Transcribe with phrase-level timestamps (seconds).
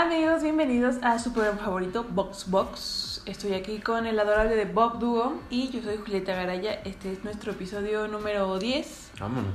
[0.00, 3.22] Amigos, bienvenidos a su programa favorito, Box Box.
[3.26, 6.74] Estoy aquí con el adorable de Bob Duo y yo soy Julieta Garaya.
[6.84, 9.10] Este es nuestro episodio número 10.
[9.18, 9.50] Vámonos.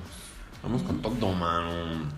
[0.62, 2.10] Vamos con todo, mano.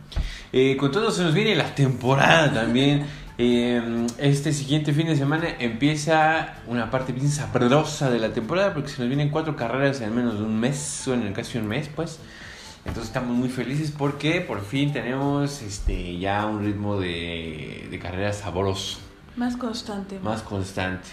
[0.51, 3.05] Eh, con todo se nos viene la temporada también.
[3.37, 8.87] Eh, este siguiente fin de semana empieza una parte bien sabrosa de la temporada porque
[8.87, 11.89] se nos vienen cuatro carreras en menos de un mes, o en casi un mes,
[11.93, 12.21] pues.
[12.85, 18.31] Entonces estamos muy felices porque por fin tenemos este ya un ritmo de, de carrera
[18.31, 18.99] sabroso,
[19.35, 20.19] Más constante.
[20.19, 21.09] más constante.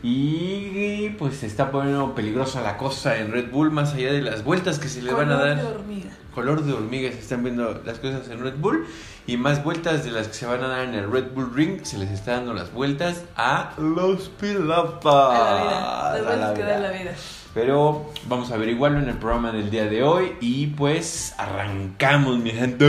[0.00, 4.44] Y pues se está poniendo peligrosa la cosa en Red Bull, más allá de las
[4.44, 5.56] vueltas que se le van a Color dar.
[5.56, 6.10] de hormiga.
[6.34, 8.86] Color de hormiga se están viendo las cosas en Red Bull.
[9.26, 11.80] Y más vueltas de las que se van a dar en el Red Bull Ring,
[11.84, 15.04] se les está dando las vueltas a los pilotos.
[15.04, 16.22] A la vida.
[16.30, 17.14] Las la veces que da la vida.
[17.58, 22.52] Pero vamos a averiguarlo en el programa del día de hoy y pues arrancamos, mi
[22.52, 22.86] gente.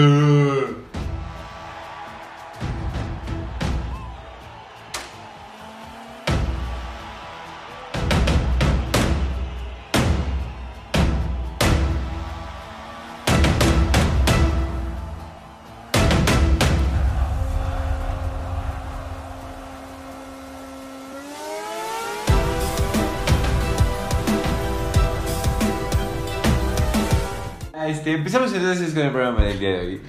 [27.87, 30.01] Este, empezamos entonces con el programa del día de hoy.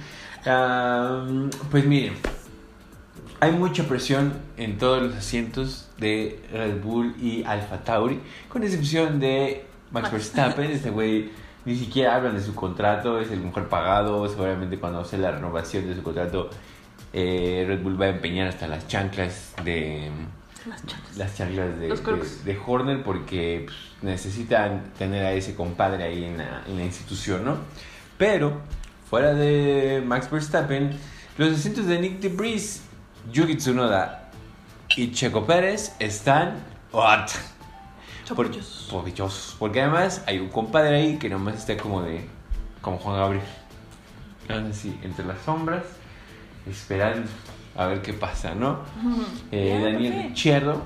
[1.69, 2.13] Pues miren,
[3.39, 8.19] hay mucha presión en todos los asientos de Red Bull y Alfa Tauri,
[8.49, 10.11] con excepción de Max Max.
[10.11, 10.69] Verstappen.
[10.69, 11.31] Este güey
[11.63, 14.27] ni siquiera hablan de su contrato, es el mejor pagado.
[14.27, 16.49] Seguramente cuando hace la renovación de su contrato,
[17.13, 20.11] eh, Red Bull va a empeñar hasta las chanclas de
[20.67, 21.17] Las chanclas.
[21.17, 26.37] las chanclas de, de, de Horner porque pues, necesitan tener a ese compadre ahí en
[26.37, 27.57] la, en la institución, ¿no?
[28.17, 28.61] Pero,
[29.09, 30.91] fuera de Max Verstappen,
[31.37, 32.83] los asientos de Nick DeBris,
[33.31, 34.29] Yuki Tsunoda
[34.95, 36.63] y Checo Pérez están...
[36.91, 37.29] ¿What?
[38.35, 38.51] Por-.
[39.59, 42.27] Porque además hay un compadre ahí que nomás está como de...
[42.81, 43.43] Como Juan Gabriel.
[44.69, 45.83] Así, entre las sombras,
[46.67, 47.29] esperando
[47.75, 48.79] a ver qué pasa, ¿no?
[49.51, 50.23] Eh, Ya, Daniel.
[50.29, 50.81] Ricciardo,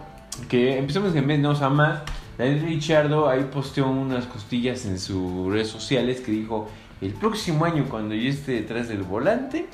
[0.49, 2.01] que empezamos en mes, no a más.
[2.37, 6.69] Daniel Ricciardo ahí posteó unas costillas en sus redes sociales que dijo:
[7.01, 9.67] El próximo año, cuando yo esté detrás del volante,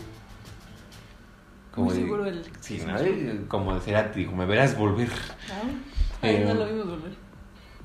[1.75, 2.43] Muy de- seguro el.
[2.59, 2.97] Sí, ¿no?
[2.99, 3.81] Eh, como de
[4.15, 5.09] dijo: Me verás volver.
[5.49, 7.11] Ah, Ahí no lo vimos volver.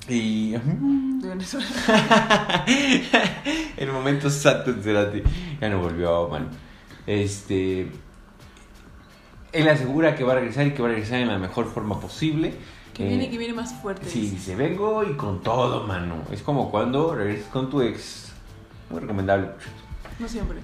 [0.09, 0.51] Y.
[0.51, 1.65] De Venezuela.
[3.77, 5.23] el momento santo en Cerati.
[5.59, 6.47] Ya no volvió, man.
[7.05, 7.91] Este.
[9.53, 11.99] Él asegura que va a regresar y que va a regresar en la mejor forma
[11.99, 12.53] posible.
[12.93, 14.09] Que Eh, viene, que viene más fuerte.
[14.09, 14.55] Sí, dice.
[14.55, 16.15] vengo y con todo, mano.
[16.31, 18.31] Es como cuando regresas con tu ex.
[18.89, 19.49] Muy recomendable.
[20.19, 20.57] No siempre.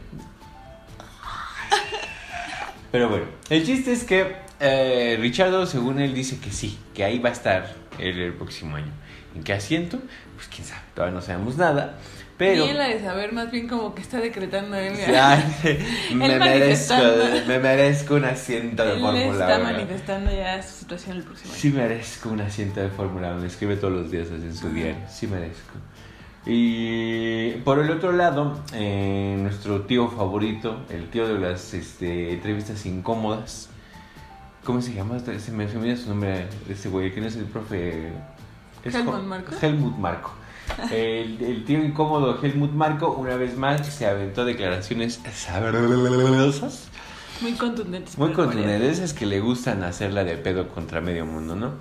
[2.92, 7.18] Pero bueno, el chiste es que eh, Richardo, según él, dice que sí, que ahí
[7.20, 8.92] va a estar el, el próximo año.
[9.36, 9.98] ¿En qué asiento?
[10.36, 11.98] Pues quién sabe, todavía no sabemos nada.
[12.44, 12.66] Pero...
[12.66, 14.94] Él la de saber, más bien como que está decretando él.
[15.08, 15.42] Ya,
[16.14, 16.96] me, merezco,
[17.48, 19.64] me merezco un asiento de Fórmula está 1.
[19.64, 21.62] manifestando ya su situación el próximo año.
[21.62, 23.46] Sí merezco un asiento de Fórmula 1.
[23.46, 24.98] Escribe todos los días así en su diario.
[25.10, 25.74] Sí merezco.
[26.46, 32.86] Y por el otro lado, eh, nuestro tío favorito, el tío de las este, entrevistas
[32.86, 33.70] incómodas.
[34.66, 35.20] ¿Cómo se llama?
[35.20, 38.12] Se me, olvida su nombre ese güey, que no es el profe.
[38.84, 39.54] es Helmut Marko.
[39.62, 40.43] Helmut Marco.
[40.92, 46.90] El, el tío incómodo Helmut Marco, una vez más, se aventó declaraciones sabrosas.
[47.42, 48.18] Muy contundentes.
[48.18, 51.74] Muy contundentes, esas que le gustan hacerla de pedo contra medio mundo, ¿no?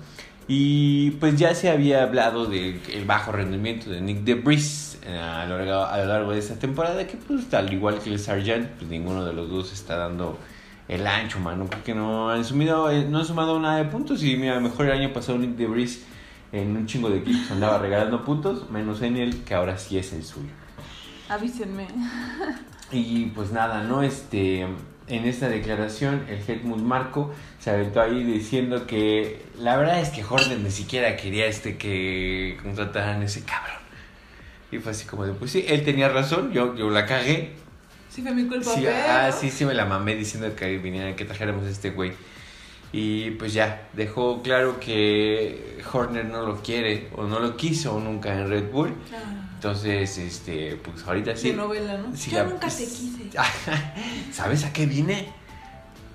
[0.47, 5.45] Y pues ya se había hablado del el bajo rendimiento de Nick DeBris eh, a
[5.45, 8.67] lo, largo, a lo largo de esta temporada, que pues al igual que el Sargent,
[8.71, 10.37] pues ninguno de los dos está dando
[10.89, 14.35] el ancho, mano, porque no han sumido, eh, no han sumado nada de puntos y
[14.35, 16.03] mira, mejor el año pasado Nick DeBris
[16.53, 20.13] en un chingo de equipos andaba regalando puntos, menos en el que ahora sí es
[20.13, 20.51] el suyo.
[21.27, 21.87] Avísenme.
[22.91, 24.03] Y pues nada, ¿no?
[24.03, 30.09] Este, en esta declaración, el Helmut Marco se aventó ahí diciendo que la verdad es
[30.09, 33.81] que Horner ni siquiera quería este que contrataran a ese cabrón.
[34.71, 37.53] Y fue así como de, pues sí, él tenía razón, yo, yo la cagué.
[38.09, 38.69] Sí, fue mi culpa.
[38.69, 42.13] Sí, ah, sí, sí me la mamé diciendo que viniera, que trajéramos a este güey.
[42.95, 48.31] Y pues ya, dejó claro que Horner no lo quiere o no lo quiso nunca
[48.33, 48.93] en Red Bull.
[49.11, 51.49] Ah, Entonces, este, pues ahorita sí.
[51.49, 52.15] De novela, ¿no?
[52.15, 53.29] Sí, Yo la- nunca te quise.
[54.31, 55.27] ¿Sabes a qué vine?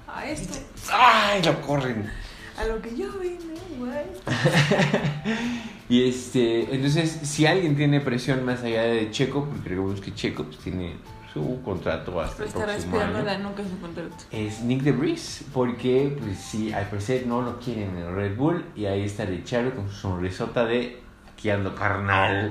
[0.06, 0.56] A esto.
[0.92, 1.42] ¡Ay!
[1.42, 2.08] Lo corren.
[2.56, 3.38] A lo que yo vine,
[3.76, 4.04] güey.
[5.90, 10.44] Y este, entonces, si alguien tiene presión más allá de Checo, porque recordemos que Checo
[10.44, 10.96] pues, tiene
[11.32, 13.22] su contrato hasta el próximo año.
[13.22, 14.14] la nuca su contrato.
[14.30, 18.86] Es Nick DeVries, porque pues sí, al parecer no lo quieren en Red Bull y
[18.86, 21.00] ahí está Richard con su sonrisota de
[21.32, 22.50] aquí ando carnal.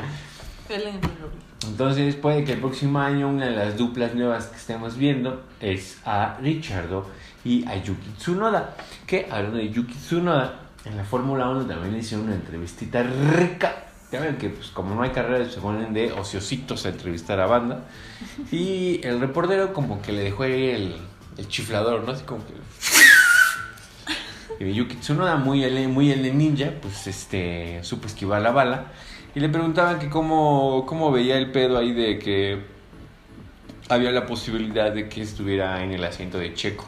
[1.67, 5.99] Entonces puede que el próximo año una de las duplas nuevas que estemos viendo es
[6.05, 7.07] a Richardo
[7.43, 8.75] y a Yuki Tsunoda.
[9.05, 13.86] Que hablando de Yuki Tsunoda, en la Fórmula 1 también le hicieron una entrevistita rica.
[14.11, 17.45] Ya ven que pues como no hay carreras se ponen de ociositos a entrevistar a
[17.45, 17.85] banda.
[18.51, 20.95] Y el reportero como que le dejó ahí el,
[21.37, 22.11] el chiflador, ¿no?
[22.13, 22.53] Así como que...
[24.59, 28.85] Y Yuki Tsunoda, muy el, muy el de ninja, pues este, supo esquivar la bala.
[29.35, 32.63] Y le preguntaban que cómo, cómo veía el pedo ahí de que
[33.89, 36.85] había la posibilidad de que estuviera en el asiento de Checo.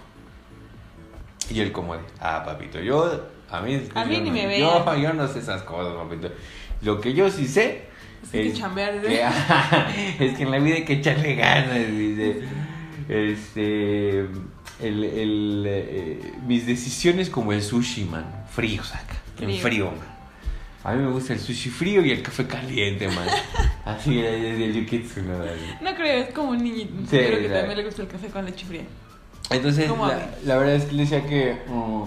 [1.51, 4.59] Y él como de, ah, papito, yo, a mí, A mí yo ni no- me
[4.59, 5.01] yo, vean.
[5.01, 6.29] yo no sé esas cosas, papito.
[6.81, 7.89] Lo que yo sí sé
[8.31, 9.01] que chambear, ¿eh?
[10.17, 12.41] que, es que en la vida hay que echarle ganas, dice.
[13.07, 19.85] Este, el, el, eh, mis decisiones como el sushi, man, frío, saca, en Frío.
[19.85, 20.19] man.
[20.83, 23.27] A mí me gusta el sushi frío y el café caliente, man.
[23.85, 25.39] Así era desde el yukitsu, ¿no?
[25.81, 26.93] No creo, es como un niñito.
[27.09, 28.83] Sí, creo que también le gusta el café con leche fría.
[29.49, 29.89] Entonces,
[30.45, 32.03] la verdad es que le decía que mm,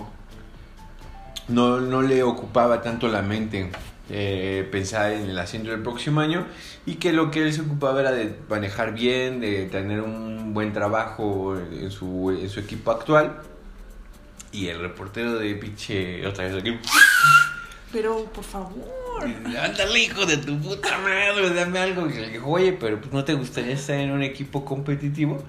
[1.49, 3.71] no, no le ocupaba tanto la mente
[4.15, 6.47] eh, pensar en el asiento del próximo año
[6.85, 10.75] y que lo que él se ocupaba era de manejar bien, de tener un buen
[10.75, 13.41] trabajo en su, en su equipo actual.
[14.53, 16.79] Y el reportero de pinche, otra vez aquí,
[17.91, 19.25] Pero, por favor.
[19.25, 22.07] Ándale, hijo de tu puta madre, dame algo.
[22.07, 25.43] Y le dijo, oye, pero pues no te gustaría estar en un equipo competitivo.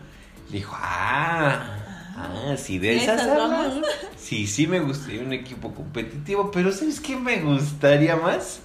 [0.50, 1.83] Le dijo, ah,
[2.16, 3.82] ah, sí, de esas, Esas vamos.
[4.18, 8.62] Sí, sí me gustaría un equipo competitivo, pero ¿sabes qué me gustaría más?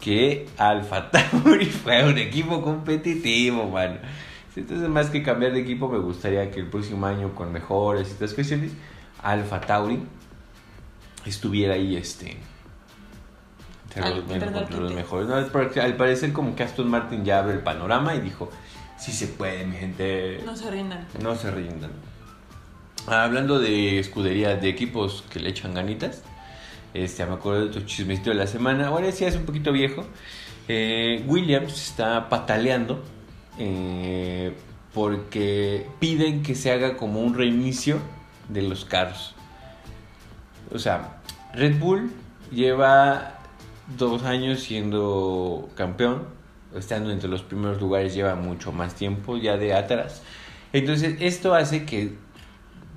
[0.00, 3.96] Que Alfa Tauri fuera un equipo competitivo, mano.
[4.54, 8.12] Entonces, más que cambiar de equipo, me gustaría que el próximo año, con mejores y
[8.12, 8.72] estas cuestiones,
[9.22, 10.02] Alfa Tauri
[11.26, 12.36] estuviera ahí, este.
[13.94, 15.28] Entre Al- los, los mejores.
[15.28, 18.50] No, al parecer, como que Aston Martin ya abre el panorama y dijo:
[18.98, 20.42] Sí se puede, mi gente.
[20.44, 21.06] No se rindan.
[21.22, 21.90] No se rindan.
[23.08, 26.22] Ah, Hablando de escuderías, de equipos que le echan ganitas,
[26.92, 28.88] este, me acuerdo de tu chismecito de la semana.
[28.88, 30.04] Ahora sí es un poquito viejo.
[30.66, 33.04] Eh, Williams está pataleando
[33.60, 34.52] eh,
[34.92, 37.98] porque piden que se haga como un reinicio
[38.48, 39.36] de los carros.
[40.74, 41.20] O sea,
[41.54, 42.10] Red Bull
[42.50, 43.38] lleva
[43.96, 46.24] dos años siendo campeón,
[46.74, 50.22] estando entre los primeros lugares lleva mucho más tiempo ya de atrás.
[50.72, 52.25] Entonces esto hace que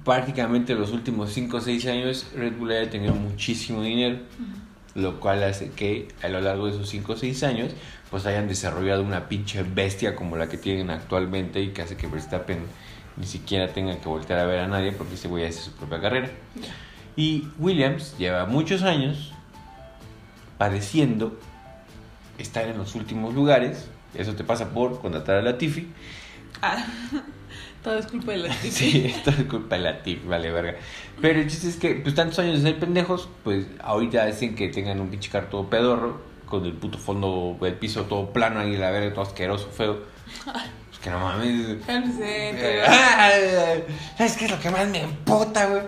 [0.04, 4.20] prácticamente los últimos 5 o 6 años Red Bull haya tenido muchísimo dinero,
[4.96, 7.72] lo cual hace que a lo largo de esos 5 o 6 años
[8.10, 12.08] pues hayan desarrollado una pinche bestia como la que tienen actualmente y que hace que
[12.08, 12.60] Verstappen
[13.18, 16.02] ni siquiera tenga que voltear a ver a nadie porque ese güey hace su propia
[16.02, 16.30] carrera.
[17.16, 19.34] Y Williams lleva muchos años
[20.58, 21.38] padeciendo
[22.38, 23.90] estar en los últimos lugares.
[24.16, 25.88] Eso te pasa por contratar a Latifi.
[26.62, 26.86] Ah,
[27.84, 30.76] todo es culpa de la Sí, esto es culpa de Latifi, vale verga.
[31.22, 34.70] Pero el chiste es que, pues tantos años de ser pendejos, pues ahorita hacen que
[34.70, 38.76] tengan un pinche carro todo pedorro, con el puto fondo del piso todo plano ahí,
[38.76, 40.00] la verga, todo asqueroso, feo.
[40.90, 41.78] Pues que no mames.
[44.18, 45.84] ¿Sabes qué es lo que más me emputa, güey?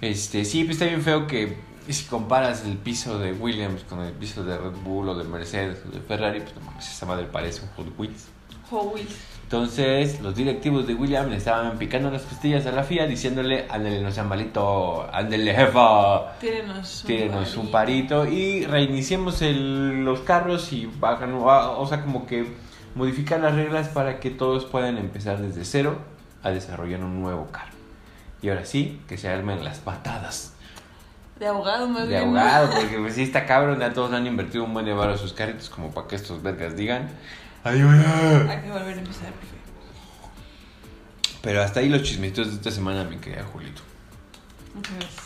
[0.00, 4.12] Este, sí, pues está bien feo que si comparas el piso de Williams con el
[4.12, 7.26] piso de Red Bull o de Mercedes o de Ferrari, pues no mames, esa madre
[7.26, 8.28] parece un Hot Wheels.
[9.44, 14.00] Entonces, los directivos de Williams le estaban picando las costillas a la FIA diciéndole, ándale,
[14.00, 18.24] no sean malito, ándale, jefa, Tírenos un tírenos un parito.
[18.26, 22.46] y reiniciemos el- los carros y bajan, o sea, como que
[22.94, 25.98] modificar las reglas para que todos puedan empezar desde cero
[26.42, 27.72] a desarrollar un nuevo carro.
[28.40, 30.54] Y ahora sí, que se armen las patadas.
[31.38, 32.22] De abogado, más de bien.
[32.22, 35.32] abogado, porque pues sí está cabrón, ya todos han invertido un buen de a sus
[35.32, 37.08] carritos como para que estos vergas digan,
[37.64, 38.50] ayuda.
[38.50, 39.56] Hay que volver a empezar, profe.
[41.42, 43.82] Pero hasta ahí los chismecitos de esta semana, mi querida Julito.
[44.74, 45.22] Muchas gracias.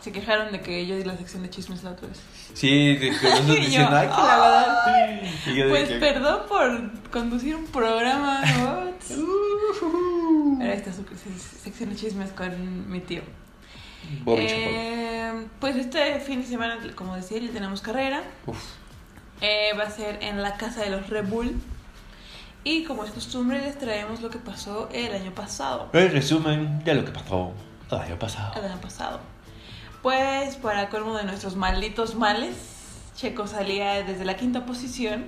[0.00, 2.20] Se quejaron de que yo di la sección de chismes la otra vez.
[2.54, 5.20] Sí, de que nosotros Y yo, ay, que "Ah".
[5.46, 5.52] la.
[5.52, 8.40] Y yo de Pues que- perdón por conducir un programa.
[8.42, 8.78] what?
[10.60, 13.22] Ahora está su se- sección de chismes con mi tío.
[14.24, 14.46] Bobby.
[14.48, 18.22] Eh, pues este fin de semana, como decía, ya tenemos carrera.
[18.46, 18.56] Uf.
[19.40, 21.60] Eh, va a ser en la casa de los Red Bull.
[22.64, 25.88] Y como es costumbre, les traemos lo que pasó el año pasado.
[25.92, 27.52] El resumen de lo que pasó
[27.90, 28.58] el año pasado.
[28.58, 29.20] El año pasado.
[30.02, 32.56] Pues para colmo de nuestros malditos males,
[33.16, 35.26] Checo salía desde la quinta posición.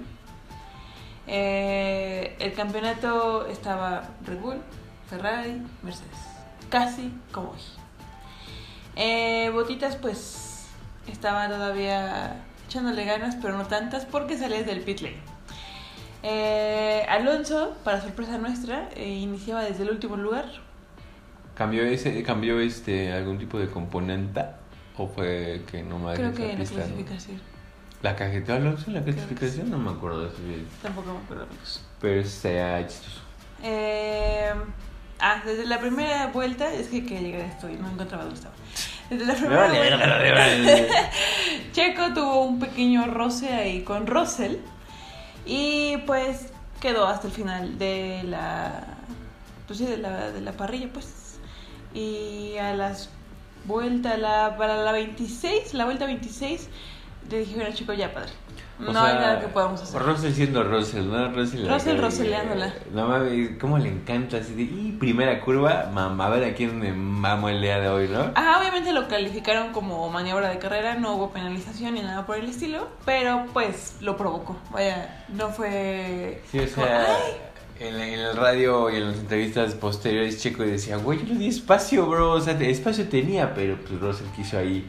[1.26, 4.62] Eh, el campeonato estaba Red Bull,
[5.08, 6.18] Ferrari, Mercedes.
[6.68, 7.60] Casi como hoy.
[8.96, 10.66] Eh, Botitas pues
[11.06, 15.16] estaba todavía echándole ganas, pero no tantas porque salías del pit lane.
[16.22, 20.46] Eh, Alonso, para sorpresa nuestra, eh, iniciaba desde el último lugar.
[21.56, 24.44] ¿Cambió, ese, ¿Cambió este algún tipo de componente?
[24.96, 27.40] ¿O fue que no me Creo que en la clasificación.
[28.02, 29.66] ¿La cajetó Alonso en la clasificación?
[29.66, 29.70] sí.
[29.72, 30.36] No me acuerdo de eso.
[30.80, 31.84] Tampoco me acuerdo, amigos.
[32.00, 33.20] Pero sea chistoso.
[33.64, 34.52] Eh,
[35.18, 38.38] ah, desde la primera vuelta, es que quería llegar a esto y no encontraba dónde
[38.38, 38.54] estaba.
[39.10, 41.10] Desde la Me primera vale, vuelta.
[41.72, 44.56] Checo tuvo un pequeño roce ahí con Russell
[45.46, 48.84] y pues quedó hasta el final de la,
[49.66, 51.38] pues sí, de la, de la parrilla, pues.
[51.94, 53.10] Y a las
[53.64, 56.68] vueltas, la, para la 26, la vuelta 26,
[57.30, 58.32] le dijeron al chico, ya padre,
[58.86, 60.02] O no hay nada que podamos hacer.
[60.02, 61.28] Russell siendo Russell, ¿no?
[61.32, 66.30] Russell, Russell eh, No mames, cómo le encanta así de, y primera curva, mamá, a
[66.30, 68.30] ver a quién me mamo el día de hoy, ¿no?
[68.34, 72.48] Ajá, obviamente lo calificaron como maniobra de carrera, no hubo penalización ni nada por el
[72.48, 74.56] estilo, pero pues lo provocó.
[74.72, 76.42] Vaya, no fue.
[76.50, 77.06] Sí, o sea,
[77.78, 81.34] en, la- en el radio y en las entrevistas posteriores, Checo decía, güey, yo le
[81.38, 84.84] di espacio, bro, o sea, espacio tenía, pero pues Russell quiso ahí,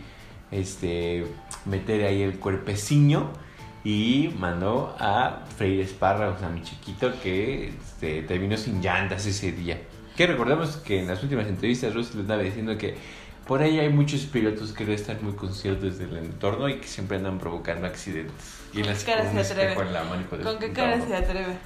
[0.51, 1.25] este,
[1.65, 3.29] meter ahí el cuerpeciño
[3.83, 9.51] y mandó a Freire Esparra, o sea, mi chiquito, que este, terminó sin llantas ese
[9.51, 9.81] día.
[10.15, 12.95] Que recordemos que en las últimas entrevistas Russell andaba diciendo que
[13.47, 17.17] por ahí hay muchos pilotos que no están muy conscientes del entorno y que siempre
[17.17, 18.59] andan provocando accidentes.
[18.71, 19.43] Y ¿Con las qué cara se
[21.07, 21.57] se atreve?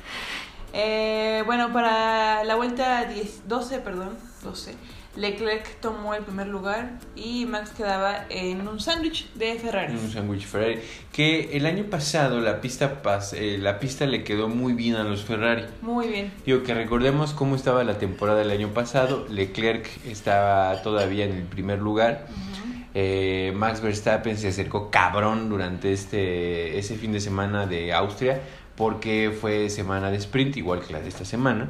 [0.74, 4.76] Eh, bueno, para la vuelta 10, 12, perdón, 12,
[5.16, 9.94] Leclerc tomó el primer lugar y Max quedaba en un sándwich de Ferrari.
[9.94, 10.80] Un sándwich Ferrari.
[11.14, 15.04] Que el año pasado la pista, pas- eh, la pista le quedó muy bien a
[15.04, 15.64] los Ferrari.
[15.82, 16.34] Muy bien.
[16.46, 19.26] Digo que recordemos cómo estaba la temporada del año pasado.
[19.30, 22.28] Leclerc estaba todavía en el primer lugar.
[22.30, 22.76] Ujú.
[22.94, 28.42] Eh, Max Verstappen se acercó cabrón durante este ese fin de semana de Austria
[28.78, 31.70] porque fue semana de sprint igual que la de esta semana.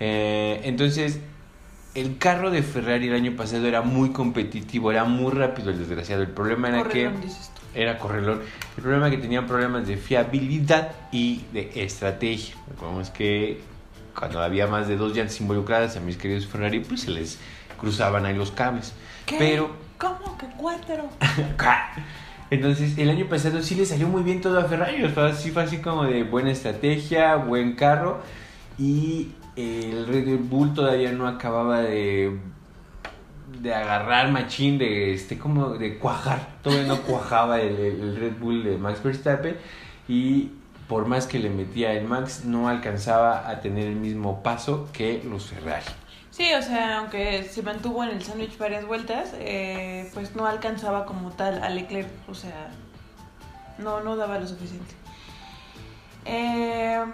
[0.00, 1.20] Eh, entonces
[1.94, 6.22] el carro de Ferrari el año pasado era muy competitivo, era muy rápido el desgraciado.
[6.22, 7.60] El problema era que Correlón, dices tú.
[7.74, 8.40] era correlón.
[8.76, 12.54] El problema es que tenían problemas de fiabilidad y de estrategia.
[12.68, 13.60] Recordemos que
[14.18, 17.38] cuando había más de dos llantas involucradas a mis queridos Ferrari, pues se les
[17.78, 18.92] cruzaban ahí los cables.
[19.26, 19.36] ¿Qué?
[19.38, 19.70] Pero
[20.02, 21.08] ¿Cómo que cuatro?
[22.50, 25.04] entonces, el año pasado sí le salió muy bien todo a Ferrari.
[25.04, 28.20] O sea, sí fue así como de buena estrategia, buen carro.
[28.78, 32.38] Y el Red Bull todavía no acababa de,
[33.60, 36.48] de agarrar machín, de este como de cuajar.
[36.62, 39.56] Todavía no cuajaba el, Red Bull de Max Verstappen.
[40.08, 40.50] Y
[40.88, 45.22] por más que le metía el Max, no alcanzaba a tener el mismo paso que
[45.24, 45.84] los Ferrari.
[46.30, 51.04] Sí, o sea, aunque se mantuvo en el sándwich varias vueltas, eh, pues no alcanzaba
[51.04, 52.70] como tal a Leclerc, o sea,
[53.78, 54.94] no, no daba lo suficiente.
[56.24, 57.04] Eh,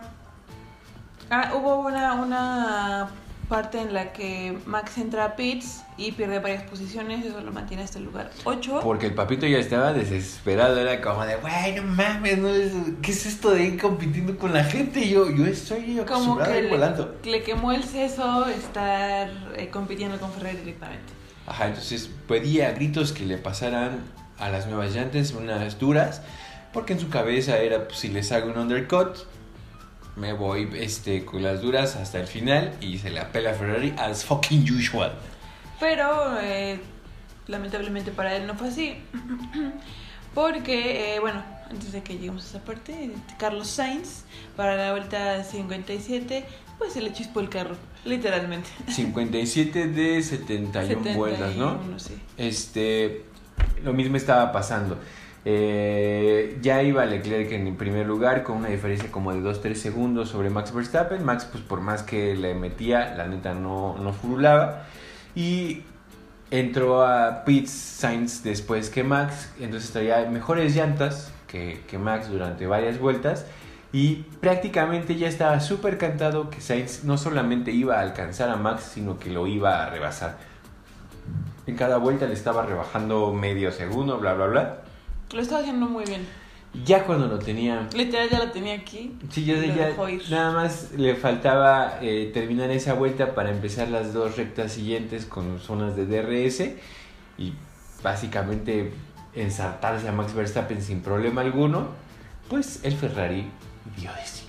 [1.30, 3.08] ah, hubo una, una
[3.48, 7.82] parte en la que Max entra a pits y pierde varias posiciones, eso lo mantiene
[7.82, 8.80] hasta el lugar 8.
[8.82, 13.10] Porque el papito ya estaba desesperado, era como de, güey, no mames, no es- ¿qué
[13.10, 15.08] es esto de ir compitiendo con la gente?
[15.08, 17.16] Yo, yo estoy Como que le, volando.
[17.24, 21.12] le quemó el seso estar eh, compitiendo con Ferrari directamente.
[21.46, 24.00] Ajá, entonces pedía a gritos que le pasaran
[24.38, 26.20] a las nuevas llantas unas duras,
[26.74, 29.16] porque en su cabeza era, pues, si les hago un undercut,
[30.18, 33.94] me voy este, con las duras hasta el final y se la pela a Ferrari
[33.96, 35.12] as fucking usual.
[35.78, 36.80] Pero eh,
[37.46, 38.96] lamentablemente para él no fue así.
[40.34, 44.24] Porque, eh, bueno, antes de que lleguemos a esa parte, Carlos Sainz
[44.56, 46.44] para la vuelta 57,
[46.78, 48.68] pues se le chispó el carro, literalmente.
[48.88, 51.70] 57 de 71 vueltas, ¿no?
[51.72, 52.14] 71, sí.
[52.36, 53.24] Este,
[53.82, 54.98] lo mismo estaba pasando.
[55.44, 60.28] Eh, ya iba Leclerc en el primer lugar con una diferencia como de 2-3 segundos
[60.28, 61.24] sobre Max Verstappen.
[61.24, 64.84] Max, pues por más que le metía, la neta no, no furulaba.
[65.34, 65.82] Y
[66.50, 69.52] entró a pits Sainz después que Max.
[69.60, 73.46] Entonces traía mejores llantas que, que Max durante varias vueltas.
[73.92, 78.90] Y prácticamente ya estaba súper cantado que Sainz no solamente iba a alcanzar a Max,
[78.92, 80.36] sino que lo iba a rebasar.
[81.66, 84.78] En cada vuelta le estaba rebajando medio segundo, bla, bla, bla.
[85.32, 86.26] Lo estaba haciendo muy bien.
[86.84, 87.88] Ya cuando lo tenía...
[87.94, 89.16] Literal ya lo tenía aquí.
[89.30, 89.94] Sí, ya, Lo ya
[90.30, 95.60] nada más le faltaba eh, terminar esa vuelta para empezar las dos rectas siguientes con
[95.60, 96.60] zonas de DRS
[97.38, 97.54] y
[98.02, 98.92] básicamente
[99.34, 101.88] ensartarse a Max Verstappen sin problema alguno.
[102.48, 103.46] Pues el Ferrari
[103.96, 104.47] dio de sí.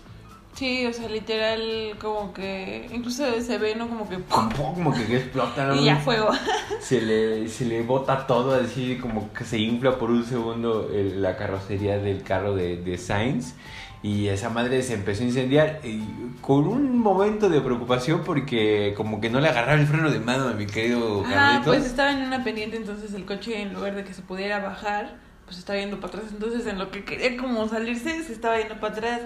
[0.59, 2.89] Sí, o sea, literal, como que.
[2.93, 3.87] Incluso se ve, ¿no?
[3.87, 4.17] Como que.
[4.29, 5.75] Como, como que explota, ¿no?
[5.75, 6.29] Y ya fuego.
[6.81, 11.21] Se le, se le bota todo, así como que se infla por un segundo el-
[11.21, 13.53] la carrocería del carro de, de Sainz.
[14.01, 16.01] Y esa madre se empezó a incendiar y
[16.41, 20.47] con un momento de preocupación porque como que no le agarraba el freno de mano
[20.47, 21.65] a mi querido Ah, Carlitos.
[21.75, 25.17] pues estaba en una pendiente, entonces el coche, en lugar de que se pudiera bajar,
[25.45, 26.31] pues estaba yendo para atrás.
[26.31, 29.21] Entonces, en lo que quería como salirse, se estaba yendo para atrás.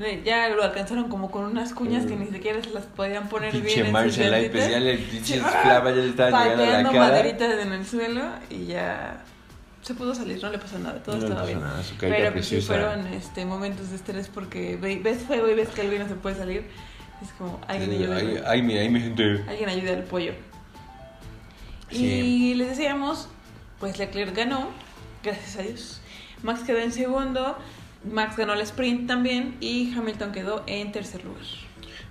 [0.00, 3.50] Eh, Ya lo alcanzaron como con unas cuñas que ni siquiera se las podían poner
[3.52, 3.86] Pinche bien.
[3.88, 4.50] en art, llantitas.
[4.52, 5.40] pues ya le pinche Sí.
[5.62, 6.98] clava ya le estaba llegando a la cara.
[7.00, 9.22] maderitas en el suelo y ya
[9.82, 11.60] se pudo salir, no le pasó nada, todo No estaba bien.
[11.60, 15.54] nada, su Pero pues sí fueron este, momentos de estrés porque ve- ves fuego y
[15.54, 16.64] ves que alguien no se puede salir.
[17.22, 18.16] Es como, alguien ayuda.
[18.16, 19.44] Ay, ay, mira, ahí mi gente.
[19.48, 20.32] Alguien ayuda al pollo.
[21.90, 22.04] Sí.
[22.04, 23.28] Y les decíamos,
[23.80, 24.68] pues Leclerc ganó,
[25.22, 26.00] gracias a Dios.
[26.42, 27.58] Max quedó en segundo,
[28.04, 31.42] Max ganó el sprint también y Hamilton quedó en tercer lugar.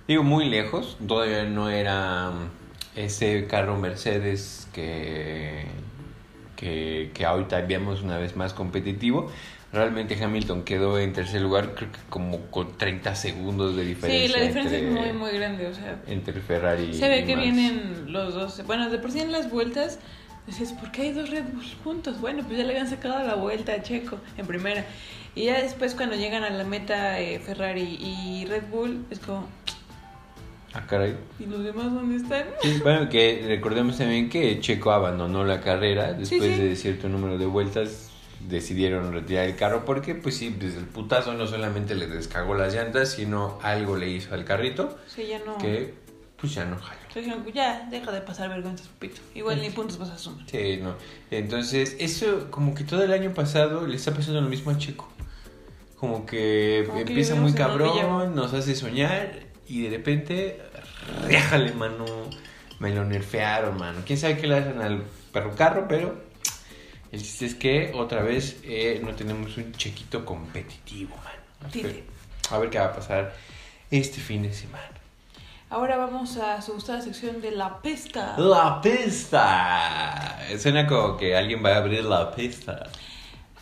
[0.06, 5.66] Digo, muy lejos, todavía no era mm, ese carro Mercedes que,
[6.56, 9.30] que, que ahorita vemos una vez más competitivo.
[9.72, 14.36] Realmente Hamilton quedó en tercer lugar, creo que como con 30 segundos de Sí, diferencia.
[14.38, 17.44] la diferencia es muy, muy grande, o sea, entre Ferrari se ve y que Max.
[17.44, 18.66] vienen los dos.
[18.66, 20.00] Bueno, de por sí en las vueltas,
[20.48, 22.20] decías, ¿por qué hay dos Red Bull juntos?
[22.20, 24.84] Bueno, pues ya le habían sacado la vuelta a Checo en primera.
[25.34, 29.46] Y ya después, cuando llegan a la meta eh, Ferrari y Red Bull, es como,
[30.72, 31.16] Ah, caray.
[31.40, 32.44] ¿y los demás dónde están?
[32.62, 36.62] Sí, bueno, que recordemos también que Checo abandonó la carrera después sí.
[36.62, 38.06] de cierto número de vueltas.
[38.48, 42.72] Decidieron retirar el carro porque, pues sí, desde el putazo no solamente le descagó las
[42.72, 45.58] llantas, sino algo le hizo al carrito Sí, ya no.
[45.58, 45.92] que,
[46.40, 46.98] pues ya no jaló.
[47.14, 49.20] Dijeron, ya, deja de pasar vergüenzas, pupito.
[49.34, 50.46] Igual ni puntos vas a sumar.
[50.48, 50.94] Sí, no.
[51.30, 55.06] Entonces, eso como que todo el año pasado le está pasando lo mismo a Checo.
[56.00, 59.38] Como que Como que empieza muy un déjà cabrón, nos hace soñar
[59.68, 60.60] y de repente,
[61.28, 62.06] réjale, mano.
[62.78, 64.00] Me lo nerfearon, mano.
[64.06, 66.18] Quién sabe qué le hacen al perro carro, pero
[67.12, 71.70] el chiste es que otra vez eh, no tenemos un chequito competitivo, mano.
[71.70, 72.04] Sí.
[72.50, 73.34] A ver qué va a pasar
[73.90, 74.88] este fin de semana.
[75.68, 78.36] Ahora vamos a su gustada sección de la pesca.
[78.38, 80.38] La pista.
[80.58, 82.90] Suena como que alguien va a abrir la pista.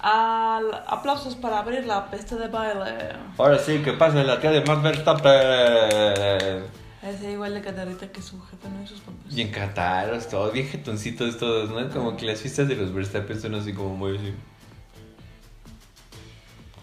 [0.00, 3.16] Al- aplausos para abrir la pista de baile.
[3.36, 6.64] Ahora sí, que pasa la tía de Max Verstappen.
[7.02, 9.34] Es igual de catarrita que su jefe, no y sus papás.
[9.34, 11.88] Bien cataros, todos, bien jetoncitos todos, ¿no?
[11.90, 14.34] Como que las fiestas de los Verstappen son así como muy así.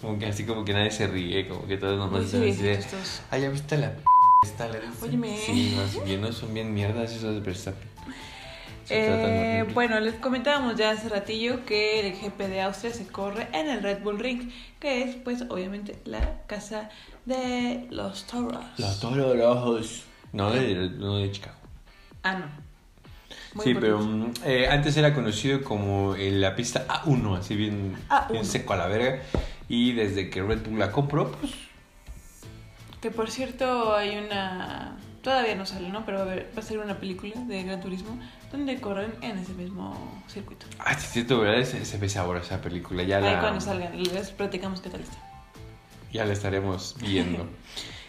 [0.02, 2.86] Como que así como que nadie se ríe, como que todos nomás están así de...
[3.32, 4.04] Ah, ya viste la p...
[4.44, 5.38] Esta, la Óyeme.
[5.38, 7.88] Sí, no, bien, no son bien mierdas esos Verstappen.
[8.90, 13.68] Eh, bueno, les comentábamos ya hace ratillo que el GP de Austria se corre en
[13.68, 16.90] el Red Bull Ring, que es pues obviamente la casa
[17.26, 18.64] de los toros.
[18.78, 20.04] Los toros rojos.
[20.34, 21.56] No de, no de Chicago.
[22.24, 22.46] Ah, no.
[23.56, 27.96] Muy sí, pero mm, eh, antes era conocido como eh, la pista A1, así bien,
[28.10, 28.32] A1.
[28.32, 29.22] bien seco a la verga.
[29.68, 31.54] Y desde que Red Bull la compró, pues
[33.02, 34.98] Que por cierto hay una...
[35.24, 36.06] Todavía no sale, ¿no?
[36.06, 38.20] Pero va a, haber- va a ser una película de Gran Turismo
[38.58, 40.66] donde corren en ese mismo circuito.
[40.80, 41.64] Ah, sí, cierto, ¿verdad?
[41.66, 43.04] Se, se ve sabor esa película.
[43.04, 45.18] Ya Ahí la, cuando salgan, les platicamos qué tal está.
[46.12, 47.48] ya la estaremos viendo.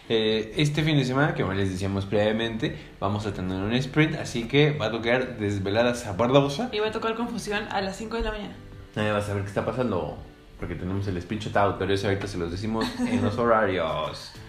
[0.09, 4.15] Eh, este fin de semana, que como les decíamos previamente, vamos a tener un sprint,
[4.15, 6.69] así que va a tocar desvelada sabrosa.
[6.71, 8.55] Y va a tocar confusión a las 5 de la mañana.
[8.95, 10.17] Nadie va a saber qué está pasando,
[10.61, 14.31] porque tenemos el sprint shootout, pero eso ahorita se los decimos en los horarios.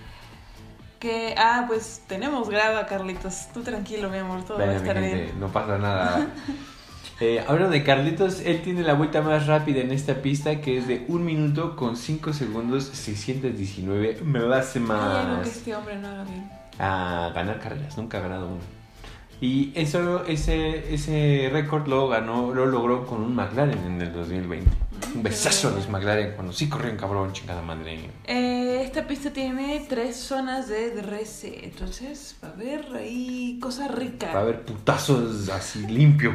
[0.99, 3.49] Que, ah, pues tenemos grava, Carlitos.
[3.55, 5.39] Tú tranquilo, mi amor, todo va a estar bien.
[5.39, 6.29] no pasa nada.
[7.21, 10.87] Eh, hablando de Carlitos, él tiene la vuelta más rápida en esta pista que es
[10.87, 15.01] de 1 minuto con 5 segundos 619 milésimas.
[15.01, 16.49] Hay algo que este hombre no haga bien.
[16.79, 18.78] a ganar carreras, nunca ha ganado una.
[19.41, 24.69] Y eso, ese, ese récord lo ganó, lo logró con un McLaren en el 2020.
[25.15, 28.11] Un besazo a los McLaren cuando sí corrían cabrón, chingada madre.
[28.27, 34.33] Eh, esta pista tiene tres zonas de DRS, entonces va a haber ahí cosa rica.
[34.33, 36.35] Va a haber putazos así limpio.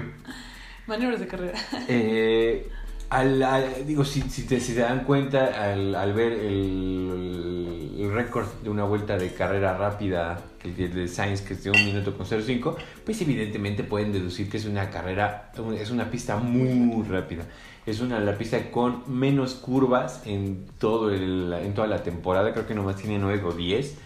[0.88, 1.60] Maniobras de carrera.
[1.88, 2.70] Eh,
[3.10, 9.18] al, digo, si, te, si te dan cuenta, al, ver el, récord de una vuelta
[9.18, 14.12] de carrera rápida, de Sainz, que es de 1 minuto con 0.5, pues evidentemente pueden
[14.12, 17.46] deducir que es una carrera, es una pista muy rápida.
[17.86, 22.66] Es una la pista con menos curvas en, todo el, en toda la temporada, creo
[22.66, 23.98] que nomás tiene 9 o 10.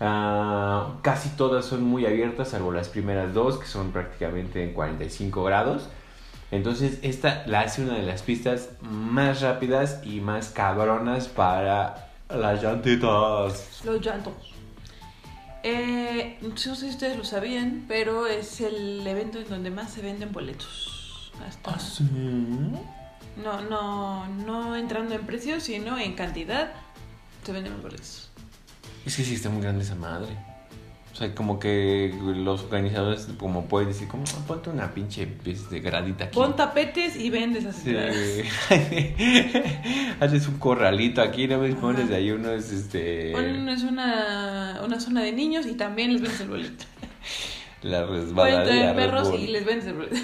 [0.00, 5.44] Ah, casi todas son muy abiertas, salvo las primeras dos, que son prácticamente en 45
[5.44, 5.88] grados.
[6.50, 12.62] Entonces, esta la hace una de las pistas más rápidas y más cabronas para las
[12.62, 13.80] llantitas.
[13.84, 14.34] Los llantos.
[15.62, 20.02] Eh, no sé si ustedes lo sabían, pero es el evento en donde más se
[20.02, 21.32] venden boletos.
[21.46, 21.72] Hasta...
[21.72, 22.04] ¿Ah, sí?
[23.42, 26.70] No, no, no entrando en precio, sino en cantidad
[27.44, 28.30] se venden boletos.
[29.04, 30.36] Es que sí está muy grande esa madre.
[31.16, 35.80] O sea, como que los organizadores, como pueden decir, como, "Ah, ponte una pinche de
[35.80, 36.34] gradita aquí.
[36.34, 37.88] Pon tapetes y vendes esas Sí.
[37.88, 38.16] entradas.
[40.20, 41.74] Haces un corralito aquí, no Ajá.
[41.76, 43.32] pones ahí unos, este...
[43.32, 46.84] Pon es una, una zona de niños y también les vendes el boleto.
[47.82, 50.16] La Pueden de traer la perros y les vendes el boleto.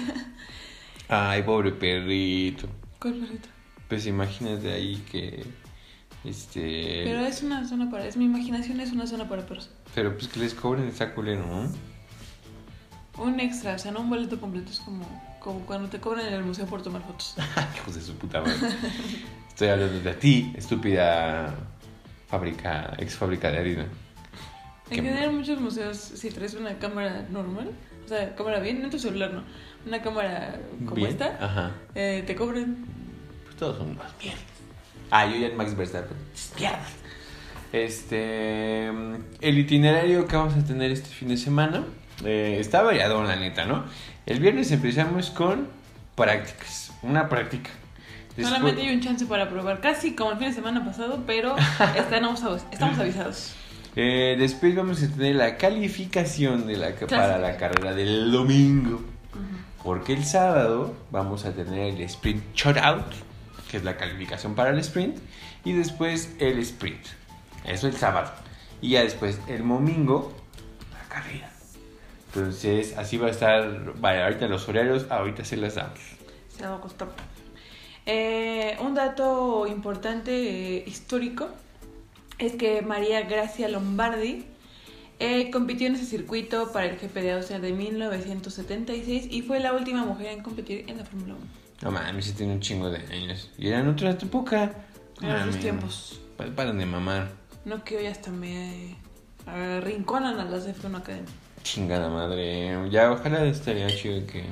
[1.09, 2.67] Ay, pobre perrito.
[2.99, 3.49] ¿Cuál perrito?
[3.87, 5.43] Pues imagínate ahí que...
[6.23, 7.01] Este...
[7.03, 8.05] Pero es una zona para...
[8.05, 9.71] Es mi imaginación, es una zona para perros.
[9.95, 11.69] Pero pues que les cobren esa culero, ¿no?
[13.23, 14.71] Un extra, o sea, no un boleto completo.
[14.71, 15.05] Es como,
[15.39, 17.35] como cuando te cobran en el museo por tomar fotos.
[17.75, 18.55] Hijos de su puta madre.
[19.49, 21.53] Estoy hablando de ti, estúpida
[22.27, 23.85] fábrica, ex fábrica de harina.
[24.89, 27.71] En general, muchos museos, si traes una cámara normal,
[28.03, 29.43] o sea, cámara bien, no tu celular, no.
[29.85, 31.71] Una cámara como Bien, esta, Ajá.
[31.93, 32.85] eh, te cobran.
[33.43, 34.41] Pues todos son más mierdas.
[35.11, 36.17] Ah, yo ya en Max Verstappen.
[36.57, 36.93] Mierdas.
[37.73, 38.87] Este.
[38.87, 41.83] El itinerario que vamos a tener este fin de semana
[42.23, 43.83] eh, está variado, la neta, ¿no?
[44.25, 45.67] El viernes empezamos con
[46.15, 46.91] prácticas.
[47.01, 47.71] Una práctica.
[48.37, 51.55] Después- Solamente hay un chance para probar, casi como el fin de semana pasado, pero
[51.97, 53.53] estamos, avis- estamos avisados.
[53.95, 57.15] Eh, después vamos a tener la calificación de la, Clásica.
[57.17, 59.01] para la carrera del domingo.
[59.83, 63.03] Porque el sábado vamos a tener el sprint shutout,
[63.69, 65.17] que es la calificación para el sprint,
[65.65, 67.01] y después el sprint.
[67.65, 68.31] Eso el sábado.
[68.81, 70.33] Y ya después el domingo,
[70.91, 71.49] la carrera.
[72.27, 73.93] Entonces, así va a estar.
[73.99, 75.99] Vale, ahorita los horarios, ahorita se las damos.
[76.57, 77.09] Se va a costar.
[78.05, 81.49] Eh, un dato importante eh, histórico
[82.37, 84.45] es que María Gracia Lombardi
[85.19, 89.73] eh, compitió en ese circuito para el GP de Austria de 1976 y fue la
[89.73, 91.43] última mujer en competir en la Fórmula 1.
[91.83, 93.49] No mames, sí tiene un chingo de años.
[93.57, 94.63] Y era en otra época.
[95.21, 95.59] En otros Mames.
[95.59, 96.19] tiempos.
[96.37, 97.29] Pa- Paran de mamar.
[97.65, 98.95] No que hoy hasta me
[99.45, 101.27] arrinconan a las de F1 Academy.
[101.63, 102.89] Chingada madre.
[102.89, 104.45] Ya, ojalá estaría chido que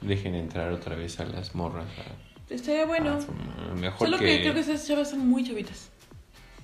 [0.00, 1.86] dejen entrar otra vez a las morras.
[1.98, 3.18] a- Estaría bueno.
[3.60, 4.24] a mejor Solo que...
[4.26, 4.40] que.
[4.42, 5.90] creo que esas chavas son muy chavitas.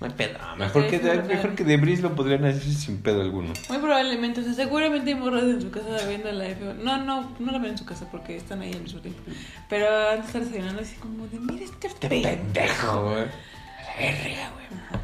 [0.00, 0.38] No hay pedo.
[0.56, 3.52] Mejor que, de, mejor que de Breeze lo podrían hacer sin pedo alguno.
[3.68, 6.74] Muy probablemente, o sea, seguramente hay morras en su casa viendo la F1.
[6.76, 9.20] No, no, no la ven en su casa porque están ahí al mismo tiempo.
[9.68, 13.02] Pero han de estar desayunando así como de, mira este Este pendejo.
[13.10, 13.26] güey.
[13.26, 15.02] La verga, güey.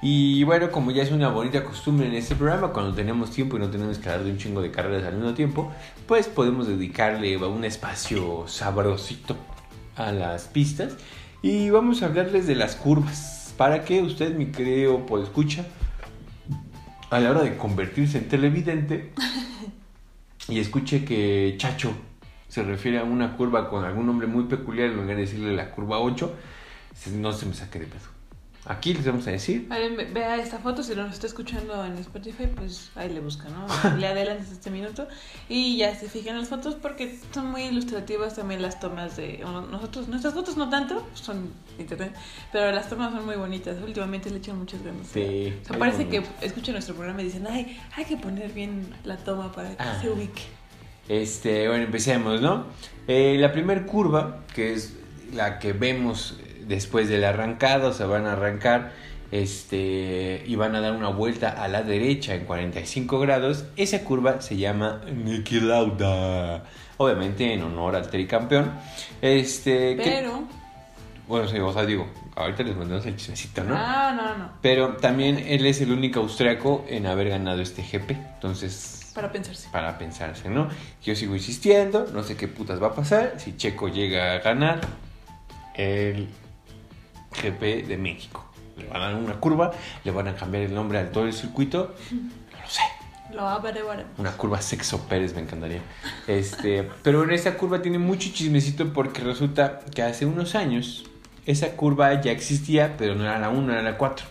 [0.00, 3.60] Y bueno, como ya es una bonita costumbre en este programa, cuando tenemos tiempo y
[3.60, 5.72] no tenemos que hablar de un chingo de carreras al mismo tiempo,
[6.06, 9.36] pues podemos dedicarle un espacio sabrosito
[9.96, 10.96] a las pistas.
[11.42, 13.54] Y vamos a hablarles de las curvas.
[13.56, 15.66] Para que usted, mi querido por escucha,
[17.10, 19.12] a la hora de convertirse en televidente
[20.48, 21.90] y escuche que Chacho
[22.48, 25.70] se refiere a una curva con algún nombre muy peculiar en lugar de decirle la
[25.72, 26.32] curva 8,
[26.94, 28.17] se- no se me saque de pedo.
[28.70, 29.66] Aquí les vamos a decir.
[29.66, 33.48] Vale, ve- vea esta foto, si nos está escuchando en Spotify, pues ahí le busca,
[33.48, 33.96] ¿no?
[33.96, 35.08] Le adelantas este minuto
[35.48, 39.38] y ya se fijan las fotos porque son muy ilustrativas también las tomas de
[39.70, 40.08] nosotros.
[40.08, 42.14] Nuestras fotos no tanto, son internet,
[42.52, 43.76] pero las tomas son muy bonitas.
[43.82, 45.06] Últimamente le echan muchas ganas.
[45.06, 46.38] Sí, O sea, parece que bonito.
[46.42, 49.98] escuchan nuestro programa y dicen, ay, hay que poner bien la toma para que Ah.
[50.02, 50.42] se ubique.
[51.08, 52.66] Este, bueno, empecemos, ¿no?
[53.06, 54.92] Eh, la primera curva, que es
[55.32, 56.36] la que vemos
[56.68, 58.92] después del arrancado, se van a arrancar
[59.30, 63.64] este, y van a dar una vuelta a la derecha en 45 grados.
[63.76, 66.64] Esa curva se llama Niki Lauda.
[66.96, 68.72] Obviamente en honor al tricampeón.
[69.20, 70.44] Este, que- Pero,
[71.26, 73.74] bueno, sí, o sea, digo, ahorita les mandamos el chismecito, ¿no?
[73.76, 78.12] ah, no, no, Pero también él es el único austriaco en haber ganado este GP.
[78.12, 79.68] Entonces, para pensarse.
[79.70, 80.68] para pensarse, ¿no?
[81.04, 83.34] Yo sigo insistiendo, no sé qué putas va a pasar.
[83.38, 84.80] Si Checo llega a ganar
[85.74, 86.28] el
[87.30, 88.44] GP de México,
[88.76, 89.72] le van a dar una curva,
[90.04, 92.82] le van a cambiar el nombre a todo el circuito, no lo sé.
[93.32, 94.18] Lo averiguaremos.
[94.18, 95.82] Una curva Sexo Pérez me encantaría.
[96.26, 101.04] Este, pero en esta curva tiene mucho chismecito porque resulta que hace unos años
[101.44, 104.26] esa curva ya existía, pero no era la 1, era la 4.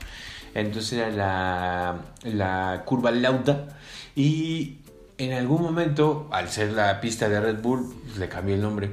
[0.56, 3.68] Entonces era la, la curva Lauda
[4.16, 4.78] y
[5.20, 8.92] en algún momento, al ser la pista de Red Bull, le cambié el nombre.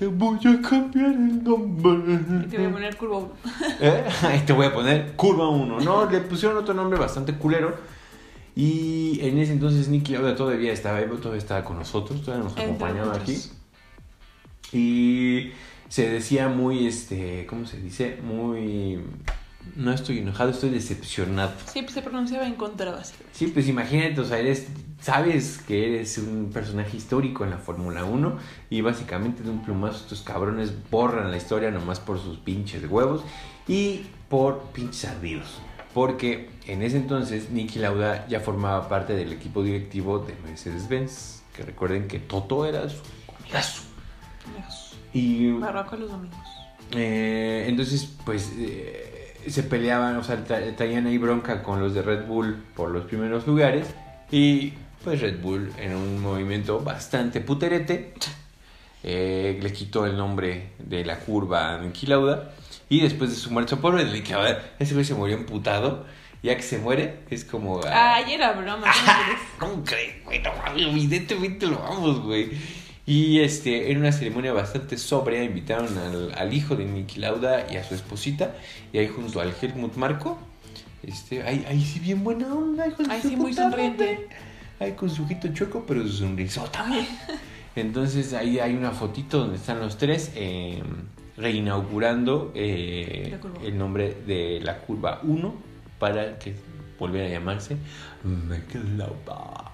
[0.00, 2.46] Te voy a cambiar el nombre.
[2.48, 3.32] Te voy a poner curva uno.
[3.80, 4.02] ¿Eh?
[4.22, 5.80] Ahí te voy a poner curva 1.
[5.80, 7.76] No, le pusieron otro nombre bastante culero.
[8.56, 13.14] Y en ese entonces Nicky Lauda todavía estaba todavía estaba con nosotros, todavía nos acompañaba
[13.14, 13.36] aquí.
[14.72, 15.52] Y
[15.90, 18.16] se decía muy, este, ¿cómo se dice?
[18.22, 19.00] Muy
[19.76, 21.52] No estoy enojado, estoy decepcionado.
[21.66, 23.38] Sí, pues se pronunciaba en contra, básicamente.
[23.38, 24.66] Sí, pues imagínate, o sea, eres,
[25.00, 28.36] sabes que eres un personaje histórico en la Fórmula 1
[28.70, 33.22] y básicamente de un plumazo estos cabrones borran la historia nomás por sus pinches huevos
[33.68, 35.58] y por pinches ardidos.
[35.94, 41.42] Porque en ese entonces Nicky Lauda ya formaba parte del equipo directivo de Mercedes-Benz.
[41.54, 43.00] Que recuerden que Toto era su
[43.40, 43.82] amigazo.
[44.56, 44.94] Lejos.
[45.12, 46.38] Y Barroco los domingos.
[46.92, 49.19] eh, entonces, pues eh,
[49.50, 53.04] se peleaban, o sea, tra- traían ahí bronca con los de Red Bull por los
[53.06, 53.86] primeros lugares.
[54.30, 58.12] Y pues Red Bull, en un movimiento bastante puterete,
[59.02, 62.52] eh, le quitó el nombre de la curva a Lauda.
[62.88, 66.04] Y después de su muerte, pobre de Niki Lauda, ese güey se murió emputado.
[66.42, 67.80] Ya que se muere, es como.
[67.86, 68.86] ah, Ay, era broma.
[68.90, 69.40] ¿cómo crees?
[69.58, 70.40] ¿Cómo crees, güey?
[70.42, 72.50] No evidentemente lo vamos, güey.
[73.10, 77.74] Y este, en una ceremonia bastante sobria, invitaron al, al hijo de Niki Lauda y
[77.76, 78.54] a su esposita.
[78.92, 80.38] Y ahí junto al Helmut Marco.
[81.02, 84.28] Este, ahí, ahí sí bien buena onda, su sí, muy sonriente.
[84.78, 86.86] Ahí con su ojito choco, pero su sonrisota.
[87.74, 90.80] Entonces ahí hay una fotito donde están los tres eh,
[91.36, 95.52] reinaugurando eh, el nombre de la curva 1
[95.98, 96.54] para que
[96.96, 97.76] volviera a llamarse
[98.22, 99.69] Michael Lauda.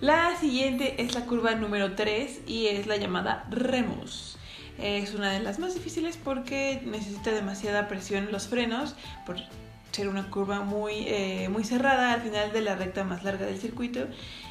[0.00, 4.36] La siguiente es la curva número 3 y es la llamada Remus.
[4.80, 8.94] Es una de las más difíciles porque necesita demasiada presión en los frenos
[9.26, 9.38] por
[9.90, 13.58] ser una curva muy, eh, muy cerrada al final de la recta más larga del
[13.58, 14.06] circuito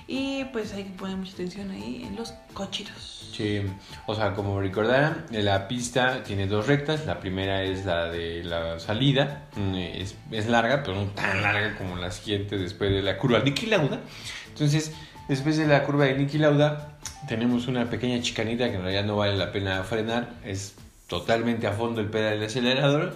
[0.06, 3.32] y pues hay que poner mucha atención ahí en los cochitos.
[3.34, 3.62] Sí,
[4.06, 7.06] o sea, como recordarán, la pista tiene dos rectas.
[7.06, 11.78] La primera es la de la salida, mm, es, es larga, pero no tan larga
[11.78, 14.02] como la siguiente después de la curva de Lauda.
[14.48, 14.92] Entonces,
[15.28, 19.18] después de la curva de Niki Lauda, tenemos una pequeña chicanita que en realidad no
[19.18, 20.30] vale la pena frenar.
[20.46, 20.76] Es
[21.08, 23.16] totalmente a fondo el pedal del acelerador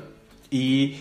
[0.49, 0.97] y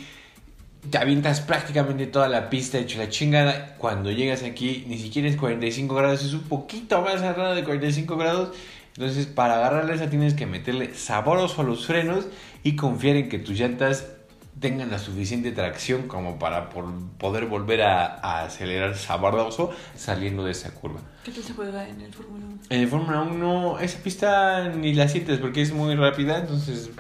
[0.88, 3.76] te avientas prácticamente toda la pista hecho la chingada.
[3.78, 8.16] Cuando llegas aquí, ni siquiera es 45 grados, es un poquito más arriba de 45
[8.16, 8.56] grados.
[8.96, 12.26] Entonces, para agarrarla esa tienes que meterle saboroso a los frenos
[12.62, 14.06] y confiar en que tus llantas
[14.58, 20.52] tengan la suficiente tracción como para por- poder volver a, a acelerar saboroso saliendo de
[20.52, 21.00] esa curva.
[21.24, 22.58] ¿Qué tal se juega en el Fórmula 1?
[22.70, 26.90] En el Fórmula 1 esa pista ni la sientes porque es muy rápida, entonces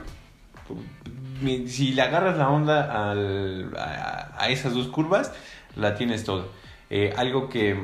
[1.66, 5.32] si le agarras la onda al- a, a esas dos curvas,
[5.76, 6.44] la tienes toda.
[6.90, 7.82] Eh, algo que,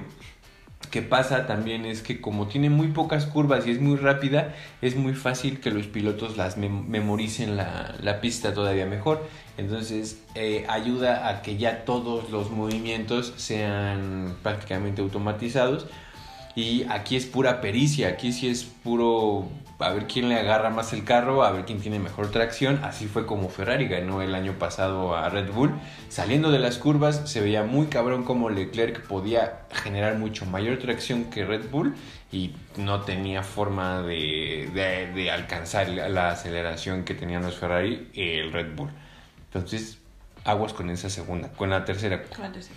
[0.86, 4.96] que pasa también es que como tiene muy pocas curvas y es muy rápida, es
[4.96, 9.26] muy fácil que los pilotos las mem- memoricen la, la pista todavía mejor.
[9.58, 15.86] Entonces eh, ayuda a que ya todos los movimientos sean prácticamente automatizados.
[16.54, 20.92] Y aquí es pura pericia, aquí sí es puro a ver quién le agarra más
[20.92, 22.80] el carro, a ver quién tiene mejor tracción.
[22.84, 25.72] Así fue como Ferrari ganó el año pasado a Red Bull.
[26.08, 31.24] Saliendo de las curvas se veía muy cabrón como Leclerc podía generar mucho mayor tracción
[31.24, 31.94] que Red Bull
[32.32, 38.08] y no tenía forma de, de- de alcanzar la, la aceleración que tenían los Ferrari
[38.14, 38.90] el Red Bull.
[39.52, 39.98] Entonces,
[40.44, 42.22] aguas con esa segunda, con la tercera.
[42.36, 42.70] ¿Cuál es?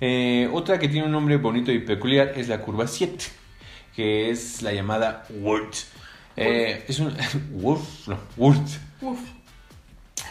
[0.00, 3.24] Eh, otra que tiene un nombre bonito y peculiar es la curva 7,
[3.94, 5.74] que es la llamada Wurt.
[6.36, 7.14] Eh, es un
[7.52, 8.66] Wurt, no, Wurt.
[9.00, 9.18] Uf.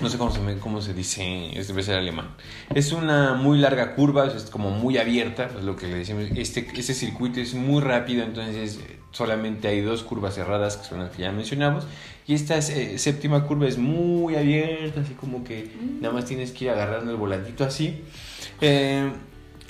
[0.01, 2.29] No sé cómo se, cómo se dice, es debe ser alemán.
[2.73, 6.25] Es una muy larga curva, es como muy abierta, es lo que le decimos.
[6.35, 10.99] Este, este circuito es muy rápido, entonces eh, solamente hay dos curvas cerradas, que son
[10.99, 11.85] las que ya mencionamos.
[12.25, 16.65] Y esta eh, séptima curva es muy abierta, así como que nada más tienes que
[16.65, 18.01] ir agarrando el volantito así.
[18.61, 19.11] Eh,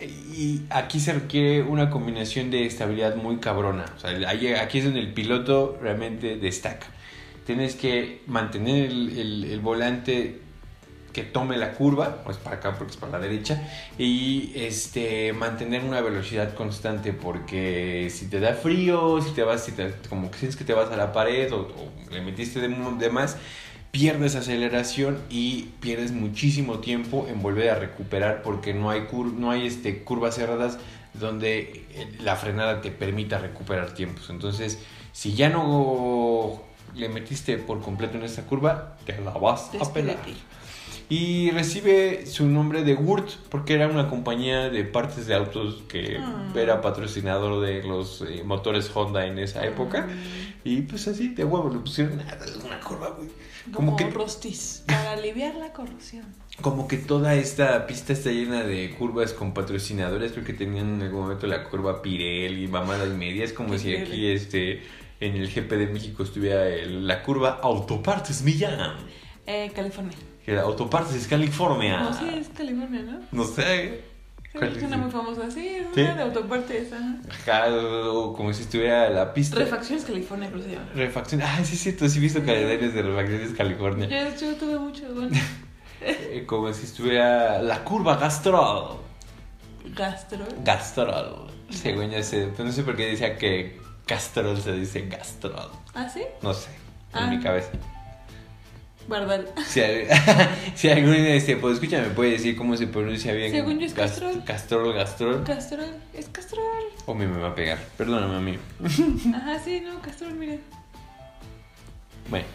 [0.02, 3.86] y aquí se requiere una combinación de estabilidad muy cabrona.
[3.96, 4.12] O sea,
[4.62, 6.88] aquí es donde el piloto realmente destaca.
[7.46, 10.40] Tienes que mantener el, volante
[11.12, 13.62] que tome la curva, o es para acá porque es para la derecha,
[14.00, 19.74] y este mantener una velocidad constante porque si te da frío, si te vas, si
[19.74, 21.68] te- como que sientes que te vas a la pared o,
[22.10, 23.38] le metiste de, de más,
[23.98, 29.52] pierdes aceleración y pierdes muchísimo tiempo en volver a recuperar porque no hay, cur- no
[29.52, 30.80] hay este, curvas cerradas
[31.14, 34.32] donde eh, la frenada te permita recuperar tiempos.
[34.32, 34.80] Entonces,
[35.12, 36.64] si ya no
[36.96, 40.18] le metiste por completo en esta curva, te la vas a pelar.
[41.08, 46.18] Y recibe su nombre de Wurt porque era una compañía de partes de autos que
[46.20, 46.52] Ah.
[46.56, 50.08] era patrocinador de los eh, motores Honda en esa época.
[50.64, 53.30] Y pues así, de huevo, le pusieron "Ah, dale una curva, güey.
[53.71, 54.84] Como, Como que, rostis.
[54.88, 56.26] Para aliviar la corrosión.
[56.62, 60.32] como que toda esta pista está llena de curvas con patrocinadores.
[60.34, 63.43] Creo que tenían en algún momento la curva Pirelli, mamada y media.
[63.43, 64.84] Es como si aquí este,
[65.19, 68.97] en el GP de México estuviera el- la curva Autopartes Millán.
[69.47, 70.17] Eh, California.
[70.45, 71.99] Que era Autopartes California.
[72.02, 73.19] No, sí, es California, ¿no?
[73.32, 74.02] No sé.
[74.58, 76.02] ¿Cuál Es una muy famosa, sí, es ¿Sí?
[76.02, 76.92] una de autopartes.
[76.94, 77.66] ajá.
[78.36, 79.58] Como si estuviera la pista.
[79.58, 80.89] Refacciones California, creo que se llama.
[80.96, 81.42] Refacción.
[81.42, 84.08] Ah, sí, sí, tú sí he visto calendarios de Refacciones California.
[84.08, 85.30] Yo, yo tuve mucho, bueno,
[86.06, 88.98] Eh, como si estuviera la curva Gastrol.
[89.96, 90.46] gastro.
[90.63, 91.48] Gastrol.
[91.70, 95.70] Según yo sé, pero no sé por qué decía que Castrol se dice Gastrol.
[95.94, 96.22] ¿Ah, sí?
[96.42, 96.70] No sé,
[97.13, 97.28] en Ah.
[97.28, 97.70] mi cabeza.
[99.08, 99.48] Bardal.
[99.66, 100.08] Si, al-
[100.76, 103.52] si algún este, pues escucha, me puede decir cómo se pronuncia bien.
[103.52, 104.44] Según yo es Gas- Castrol.
[104.46, 105.44] Castrol, Gastrol.
[105.44, 106.63] Castrol, es Castrol.
[107.06, 107.78] O me, me va a pegar.
[107.98, 108.58] Perdóname a mí.
[109.36, 110.62] Ajá, sí, no, Castrol, miren.
[112.30, 112.46] Bueno,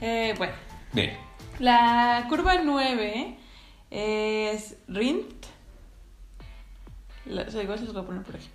[0.00, 0.52] Eh, bueno,
[0.92, 1.12] bien.
[1.58, 3.36] la curva 9
[3.90, 5.46] es Rint.
[7.24, 8.48] La, o sea, igual se los voy a poner por aquí.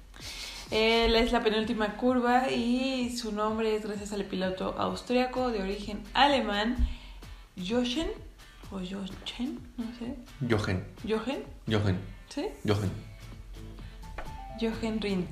[0.71, 6.01] Él es la penúltima curva y su nombre es gracias al piloto austriaco de origen
[6.13, 6.77] alemán,
[7.57, 8.07] Jochen,
[8.71, 10.15] o Jochen, no sé,
[10.49, 12.45] Jochen, Jochen, Jochen, ¿sí?
[12.65, 12.89] Jochen.
[14.62, 15.29] Jochen Rindt,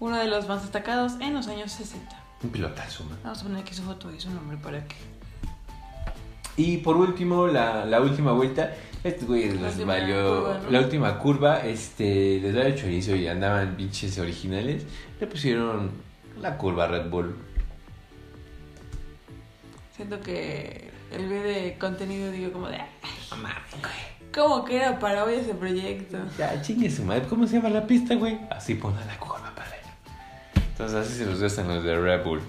[0.00, 2.24] uno de los más destacados en los años 60.
[2.42, 3.18] Un pilotazo, man.
[3.22, 4.96] Vamos a poner aquí su foto y su nombre para que...
[6.56, 8.74] Y por último, la, la última vuelta.
[9.02, 10.40] Este güey les valió.
[10.40, 10.70] curva, ¿no?
[10.70, 14.84] La última curva, este, les el chorizo y andaban pinches originales.
[15.20, 15.90] Le pusieron
[16.40, 17.34] la curva Red Bull.
[19.94, 22.76] Siento que el video de contenido digo como de...
[22.76, 22.88] "Ay,
[23.30, 24.14] No mames, güey.
[24.34, 26.18] ¿Cómo que era para hoy ese proyecto?
[26.38, 27.26] Ya, chingue su madre.
[27.28, 28.40] ¿Cómo se llama la pista, güey?
[28.50, 29.94] Así pone la curva para allá.
[30.72, 32.40] Entonces así se los gastan los de Red Bull.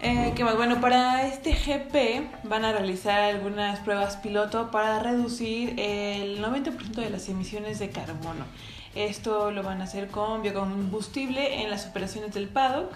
[0.00, 0.56] Eh, ¿Qué más?
[0.56, 7.10] Bueno, para este GP van a realizar algunas pruebas piloto para reducir el 90% de
[7.10, 8.44] las emisiones de carbono.
[8.94, 12.92] Esto lo van a hacer con biocombustible en las operaciones del paddock.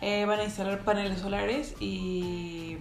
[0.00, 2.78] Eh, van a instalar paneles solares y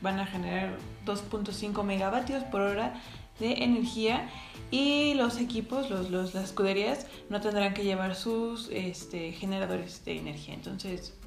[0.00, 2.94] van a generar 2.5 megavatios por hora
[3.40, 4.28] de energía
[4.70, 10.54] y los equipos, los, las escuderías, no tendrán que llevar sus este, generadores de energía.
[10.54, 11.17] Entonces,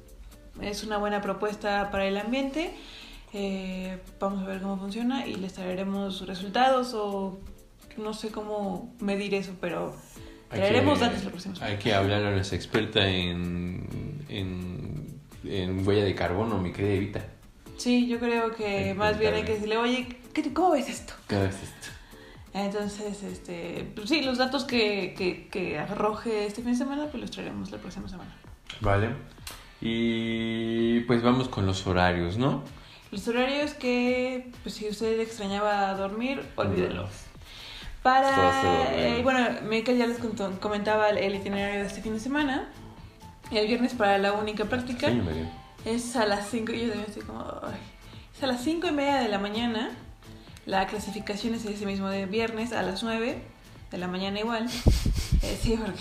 [0.60, 2.74] es una buena propuesta para el ambiente.
[3.32, 7.40] Eh, vamos a ver cómo funciona y les traeremos resultados o
[7.96, 9.96] no sé cómo medir eso, pero
[10.50, 11.72] traeremos datos la próxima semana.
[11.72, 17.24] Hay que hablar a nuestra experta en, en, en huella de carbono, mi querida Evita.
[17.78, 21.14] Sí, yo creo que más bien hay que decirle, oye, ¿qué- ¿cómo ves esto?
[21.26, 21.88] ¿Qué es esto?
[22.54, 27.22] Entonces, este, pues sí, los datos que, que, que arroje este fin de semana, pues
[27.22, 28.30] los traeremos la próxima semana.
[28.82, 29.08] Vale.
[29.82, 32.62] Y pues vamos con los horarios, ¿no?
[33.10, 37.02] Los horarios que, pues si usted extrañaba dormir, olvídelo.
[37.02, 37.10] Todo
[38.02, 42.68] Para, eh, bueno, Michael ya les contó- comentaba el, itinerario de este fin de semana.
[43.50, 45.12] El viernes para la única práctica
[45.84, 47.76] es a las 5, yo también estoy como, ay.
[48.36, 49.90] es a las 5 y media de la mañana.
[50.64, 53.42] La clasificación es ese mismo de viernes a las 9
[53.90, 54.68] de la mañana igual.
[55.42, 55.98] Eh, sí, porque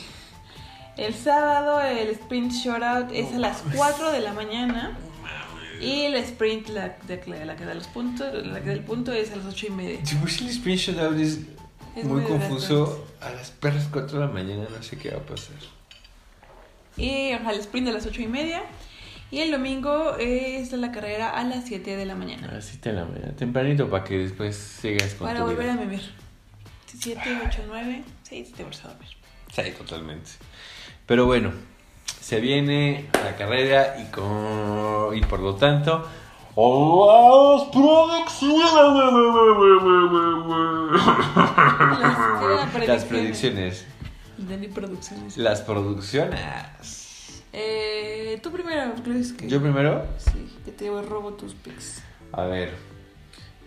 [0.98, 4.98] el sábado el sprint shootout es a las 4 de la mañana.
[5.80, 9.12] Y el sprint, la, de- la que da los puntos, la que da el punto
[9.14, 10.06] es a las 8 y media.
[10.06, 11.40] Si el screenshot out es,
[11.96, 13.08] Es muy muy confuso.
[13.20, 15.56] A las perras 4 de la mañana no sé qué va a pasar.
[16.98, 18.62] Y el sprint a las 8 y media.
[19.32, 22.52] Y el domingo es la carrera a las 7 de la A mañana.
[22.52, 23.32] las 7 de la mañana.
[23.36, 25.74] Tempranito para que después sigas con Para tu volver vida.
[25.74, 26.02] a vivir.
[26.86, 29.10] 7, 8, 9, 6, te vas a dormir.
[29.52, 30.32] Sí, totalmente.
[31.06, 31.52] Pero bueno,
[32.20, 36.08] se viene la carrera y, con, y por lo tanto...
[36.54, 38.62] ¡Las producciones!
[42.88, 43.86] Las predicciones.
[44.74, 45.38] Producciones.
[45.38, 47.44] Las producciones.
[47.54, 49.48] Eh, tú primero, ¿crees que?
[49.48, 50.06] ¿Yo primero?
[50.18, 52.02] Sí, que te robo tus pics.
[52.32, 52.74] A ver.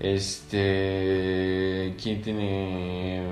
[0.00, 1.94] Este.
[2.02, 3.22] ¿Quién tiene.?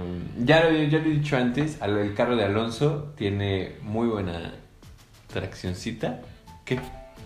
[0.44, 1.78] Ya lo, ya lo he dicho antes.
[1.82, 4.54] El carro de Alonso tiene muy buena
[5.32, 6.20] traccioncita.
[6.64, 6.78] ¿Qué?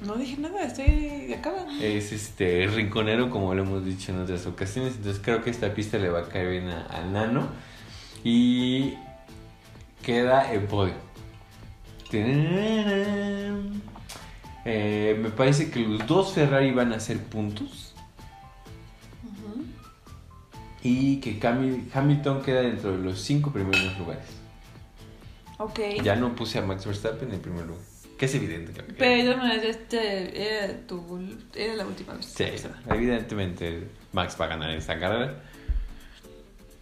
[0.02, 1.64] No dije nada, estoy acaba.
[1.80, 4.94] Es este rinconero, como lo hemos dicho en otras ocasiones.
[4.96, 7.48] Entonces creo que esta pista le va a caer bien a- al nano.
[8.24, 8.94] Y
[10.02, 10.94] queda en podio.
[14.64, 17.85] Eh, me parece que los dos Ferrari van a hacer puntos.
[20.88, 24.24] Y que Cami- Hamilton queda dentro de los cinco primeros lugares.
[25.58, 25.80] Ok.
[26.02, 27.82] Ya no puse a Max Verstappen en primer lugar.
[28.18, 28.72] Que es evidente.
[28.72, 31.18] que- Pero de todas maneras, este era, tu,
[31.54, 32.26] era la última vez.
[32.26, 32.44] Sí,
[32.88, 35.42] evidentemente Max va a ganar esta carrera.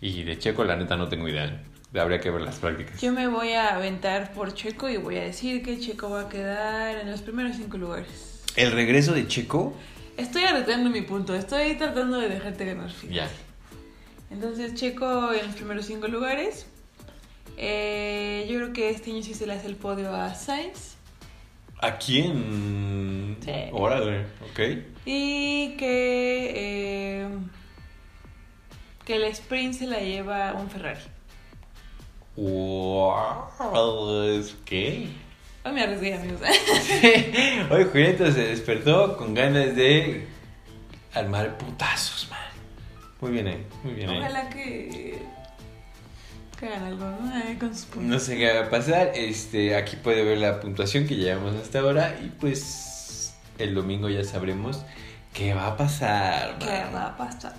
[0.01, 1.63] Y de Checo, la neta, no tengo idea.
[1.97, 3.01] Habría que ver las prácticas.
[3.01, 6.29] Yo me voy a aventar por Checo y voy a decir que Checo va a
[6.29, 8.43] quedar en los primeros cinco lugares.
[8.57, 9.77] El regreso de Checo.
[10.17, 12.91] Estoy arreglando mi punto, estoy tratando de dejarte ganar.
[12.91, 13.15] fíjate.
[13.15, 13.29] Ya.
[14.35, 16.67] Entonces Checo en los primeros cinco lugares.
[17.57, 20.97] Eh, yo creo que este año sí se le hace el podio a Sainz.
[21.79, 23.37] ¿A quién?
[23.41, 23.53] Sí.
[23.71, 24.61] Órale, ok.
[25.05, 27.29] Y que, eh,
[29.05, 31.01] que el sprint se la lleva un Ferrari.
[32.35, 33.51] Wow,
[34.65, 35.11] ¿qué?
[35.65, 36.41] Hoy me arriesgué, amigos.
[37.71, 40.27] Hoy Julieta se despertó con ganas de
[41.15, 42.54] armar putazos, man.
[43.25, 44.19] Muy bien ahí, muy bien ahí.
[44.19, 45.19] Ojalá que,
[46.61, 47.59] que hagan algo ¿no?
[47.59, 48.03] Con sus puntos.
[48.11, 49.13] No sé qué va a pasar.
[49.15, 52.19] Este, aquí puede ver la puntuación que llevamos hasta ahora.
[52.23, 54.83] Y pues el domingo ya sabremos
[55.33, 56.59] qué va a pasar.
[56.59, 56.95] ¿Qué man.
[56.95, 57.55] va a pasar?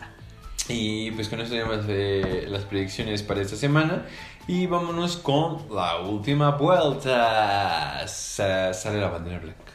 [0.69, 4.05] Y pues con esto más eh, las predicciones para esta semana.
[4.47, 8.07] Y vámonos con la última vuelta.
[8.07, 9.73] Sa- sale la bandera blanca.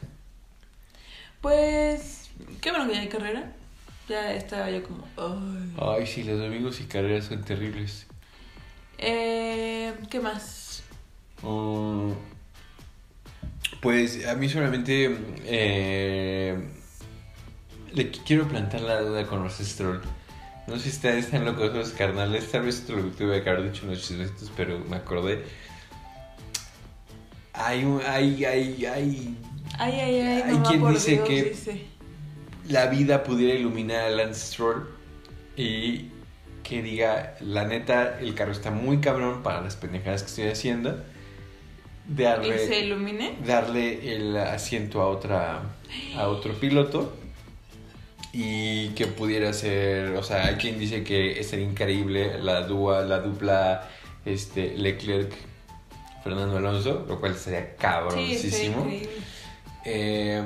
[1.41, 2.31] Pues,
[2.61, 3.53] qué bueno que ya hay carrera.
[4.11, 6.01] Ya estaba yo como, ay.
[6.01, 8.07] Ay, sí, los domingos y carreras son terribles.
[8.99, 10.83] Eh, ¿Qué más?
[11.43, 12.11] Mm,
[13.81, 16.59] pues a mí solamente eh,
[17.93, 20.01] le qu- quiero plantar la duda con los Stroll.
[20.67, 23.71] No sé si ustedes están locos los carnales, tal vez esto lo tuve que haber
[23.73, 25.45] dicho unos chismecitos, pero me acordé.
[27.53, 29.37] Hay un, hay, hay, hay,
[29.79, 30.43] Ay, ay, ay.
[30.43, 31.85] Hay mamá, quien dice que- dice.
[32.71, 34.89] La vida pudiera iluminar a Lance Stroll
[35.57, 36.07] y
[36.63, 41.03] que diga, la neta, el carro está muy cabrón para las pendejadas que estoy haciendo.
[42.09, 43.37] ¿Y Darle, se ilumine?
[43.47, 45.63] darle el asiento a otra
[46.17, 47.15] a otro piloto
[48.33, 53.19] y que pudiera ser, o sea, hay quien dice que sería increíble la dua, la
[53.21, 53.89] dupla
[54.25, 55.33] este Leclerc
[56.23, 58.81] Fernando Alonso, lo cual sería Sí, cabroncísimo.
[58.83, 59.09] increíble.
[59.85, 60.43] Eh,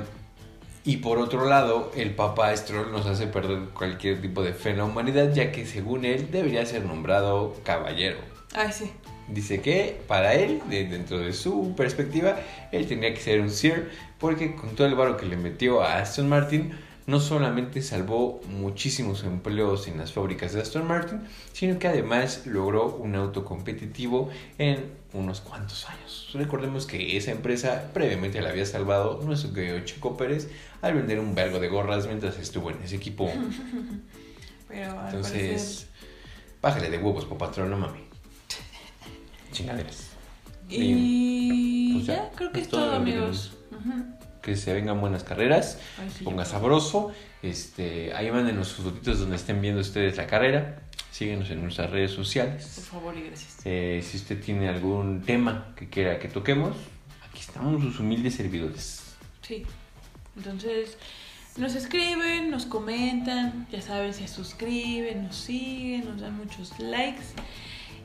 [0.85, 4.77] y por otro lado, el papá Stroll nos hace perder cualquier tipo de fe en
[4.77, 8.17] la humanidad, ya que según él debería ser nombrado caballero.
[8.53, 8.91] Ay, sí.
[9.27, 12.37] Dice que para él, de- dentro de su perspectiva,
[12.71, 15.97] él tendría que ser un Sir, porque con todo el varo que le metió a
[15.97, 16.73] Aston Martin,
[17.07, 21.21] no solamente salvó muchísimos empleos en las fábricas de Aston Martin,
[21.53, 26.29] sino que además logró un auto competitivo en unos cuantos años.
[26.33, 30.49] Recordemos que esa empresa previamente le había salvado nuestro querido Chico Pérez
[30.81, 33.29] al vender un vergo de gorras mientras estuvo en ese equipo.
[34.67, 35.87] Pero Entonces,
[36.61, 37.99] bájale de huevos, papatrón, no mami.
[39.51, 40.09] Chingaderas.
[40.67, 43.53] parecer- Y Pues ya, creo que es todo todo, amigos.
[43.71, 44.24] Ujú.
[44.45, 45.79] Que se vengan buenas carreras.
[45.99, 47.11] Ay, sí, ponga sabroso.
[47.41, 50.83] Este, ahí mándenos sus fotitos donde estén viendo ustedes la carrera.
[51.11, 52.87] Síguenos en nuestras redes Por sociales.
[52.91, 53.57] favor y gracias.
[53.65, 56.77] Eh, si usted tiene algún tema que quiera que toquemos,
[57.27, 59.15] aquí estamos sus humildes servidores.
[59.41, 59.63] Sí.
[60.37, 60.95] Entonces,
[61.57, 67.23] nos escriben, nos comentan, ya saben, se suscriben, nos siguen, nos dan muchos likes.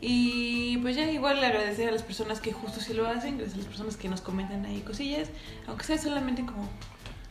[0.01, 3.59] Y pues ya igual agradecer a las personas que justo sí lo hacen, gracias a
[3.59, 5.29] las personas que nos comentan ahí cosillas,
[5.67, 6.69] aunque sea solamente como,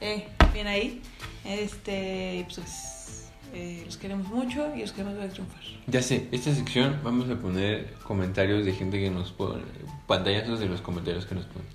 [0.01, 1.01] eh, bien ahí.
[1.45, 5.63] Este, pues eh, los queremos mucho y los queremos ver triunfar.
[5.87, 9.63] Ya sé, esta sección vamos a poner comentarios de gente que nos pone,
[10.05, 11.67] pantallazos de los comentarios que nos ponen.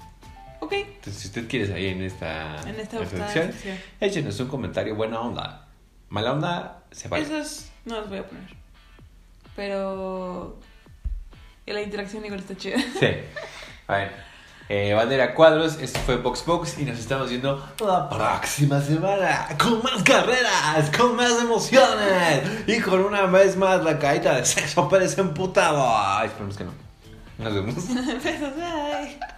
[0.60, 3.78] Ok, Entonces, si usted quiere salir en esta, en esta sección, sección.
[4.00, 5.66] échenos un comentario buena onda.
[6.08, 7.24] Mala onda, se vale.
[7.24, 8.54] Esos no los voy a poner.
[9.56, 10.58] Pero
[11.72, 12.76] la interacción igual está chida.
[13.00, 13.08] Sí.
[13.86, 14.10] Bueno.
[14.70, 19.82] Eh, bandera cuadros, este fue Box Box y nos estamos viendo la próxima semana con
[19.82, 25.18] más carreras, con más emociones y con una vez más la caída de sexo Pérez
[25.18, 25.84] emputado.
[25.86, 26.72] Ay, esperemos que no.
[27.36, 27.74] Nos vemos.
[28.24, 29.33] Besos, bye.